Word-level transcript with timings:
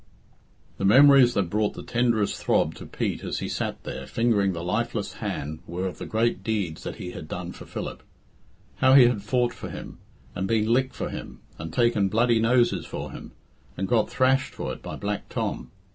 The 0.79 0.83
memories 0.83 1.35
that 1.35 1.51
brought 1.51 1.75
the 1.75 1.83
tenderest 1.83 2.35
throb 2.35 2.73
to 2.73 2.87
Pete 2.87 3.23
as 3.23 3.37
he 3.37 3.47
sat 3.47 3.83
there 3.83 4.07
fingering 4.07 4.51
the 4.51 4.63
lifeless 4.63 5.13
hand 5.21 5.59
were 5.67 5.85
of 5.85 5.99
the 5.99 6.07
great 6.07 6.43
deeds 6.43 6.81
that 6.81 6.95
he 6.95 7.11
had 7.11 7.27
done 7.27 7.51
for 7.51 7.67
Philip 7.67 8.01
how 8.77 8.95
he 8.95 9.05
had 9.05 9.21
fought 9.21 9.53
for 9.53 9.69
him, 9.69 9.99
and 10.33 10.47
been 10.47 10.65
licked 10.65 10.95
for 10.95 11.11
him, 11.11 11.41
and 11.59 11.71
taken 11.71 12.09
bloody 12.09 12.39
noses 12.39 12.87
for 12.87 13.11
him, 13.11 13.33
and 13.77 13.87
got 13.87 14.09
thrashed 14.09 14.55
for 14.55 14.73
it 14.73 14.81
by 14.81 14.95
Black 14.95 15.29
Tom. 15.29 15.69